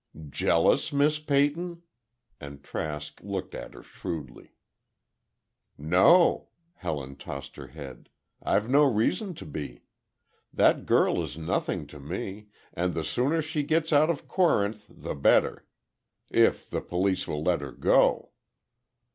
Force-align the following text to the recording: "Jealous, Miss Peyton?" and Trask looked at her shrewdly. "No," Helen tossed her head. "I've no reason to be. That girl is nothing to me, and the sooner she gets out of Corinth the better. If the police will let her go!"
"Jealous, 0.31 0.91
Miss 0.91 1.19
Peyton?" 1.19 1.83
and 2.39 2.63
Trask 2.63 3.21
looked 3.21 3.53
at 3.53 3.75
her 3.75 3.83
shrewdly. 3.83 4.55
"No," 5.77 6.47
Helen 6.73 7.15
tossed 7.17 7.55
her 7.55 7.67
head. 7.67 8.09
"I've 8.41 8.67
no 8.67 8.83
reason 8.83 9.35
to 9.35 9.45
be. 9.45 9.83
That 10.51 10.87
girl 10.87 11.21
is 11.21 11.37
nothing 11.37 11.85
to 11.85 11.99
me, 11.99 12.47
and 12.73 12.95
the 12.95 13.03
sooner 13.03 13.43
she 13.43 13.61
gets 13.61 13.93
out 13.93 14.09
of 14.09 14.27
Corinth 14.27 14.87
the 14.89 15.13
better. 15.13 15.67
If 16.31 16.67
the 16.67 16.81
police 16.81 17.27
will 17.27 17.43
let 17.43 17.61
her 17.61 17.71
go!" 17.71 18.31